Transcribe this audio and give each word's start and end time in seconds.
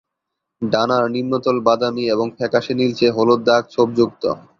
ডানার 0.61 1.03
নিম্নতল 1.15 1.57
বাদামী 1.67 2.03
এবং 2.07 2.27
ফ্যাকাসে 2.37 2.73
নীলচে 2.79 3.07
হলুদ 3.11 3.41
দাগ 3.47 3.63
ছোপ 3.73 3.87
যুক্ত। 3.97 4.23